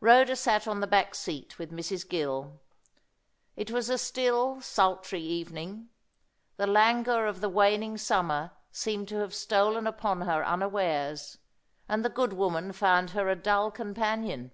Rhoda 0.00 0.36
sat 0.36 0.68
on 0.68 0.80
the 0.80 0.86
back 0.86 1.14
seat 1.14 1.58
with 1.58 1.70
Mrs. 1.72 2.06
Gill. 2.06 2.60
It 3.56 3.70
was 3.70 3.88
a 3.88 3.96
still, 3.96 4.60
sultry 4.60 5.22
evening. 5.22 5.88
The 6.58 6.66
languor 6.66 7.24
of 7.26 7.40
the 7.40 7.48
waning 7.48 7.96
summer 7.96 8.50
seemed 8.70 9.08
to 9.08 9.20
have 9.20 9.34
stolen 9.34 9.86
upon 9.86 10.20
her 10.20 10.44
unawares, 10.44 11.38
and 11.88 12.04
the 12.04 12.10
good 12.10 12.34
woman 12.34 12.72
found 12.74 13.12
her 13.12 13.30
a 13.30 13.34
dull 13.36 13.70
companion. 13.70 14.52